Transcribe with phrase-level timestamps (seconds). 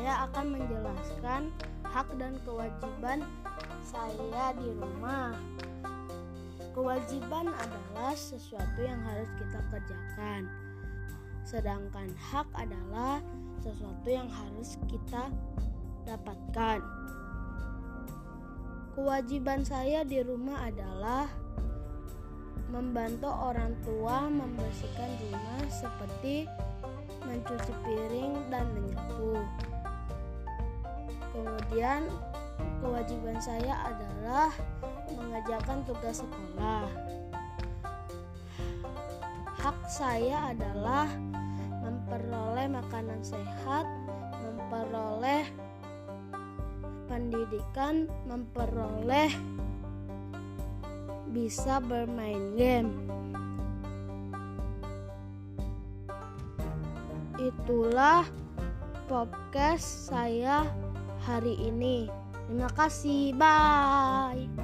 [0.00, 1.52] menjelaskan
[1.84, 3.20] hak dan kewajiban
[3.84, 5.36] saya di rumah.
[6.70, 10.42] Kewajiban adalah sesuatu yang harus kita kerjakan,
[11.42, 13.18] sedangkan hak adalah
[13.60, 15.28] sesuatu yang harus kita
[16.06, 16.80] dapatkan.
[18.94, 21.26] Kewajiban saya di rumah adalah
[22.70, 26.46] membantu orang tua membersihkan rumah seperti
[27.26, 28.59] mencuci piring dan.
[31.40, 32.04] Kemudian
[32.84, 34.52] kewajiban saya adalah
[35.08, 36.84] mengerjakan tugas sekolah.
[39.56, 41.08] Hak saya adalah
[41.80, 43.88] memperoleh makanan sehat,
[44.44, 45.48] memperoleh
[47.08, 49.32] pendidikan, memperoleh
[51.32, 52.92] bisa bermain game.
[57.40, 58.28] Itulah
[59.08, 60.68] podcast saya
[61.24, 62.08] hari ini.
[62.48, 64.59] Terima kasih, bye.